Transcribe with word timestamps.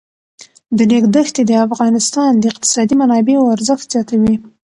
د 0.77 0.79
ریګ 0.89 1.05
دښتې 1.15 1.41
د 1.47 1.51
افغانستان 1.67 2.31
د 2.37 2.43
اقتصادي 2.51 2.95
منابعو 3.01 3.51
ارزښت 3.55 3.85
زیاتوي. 3.93 4.35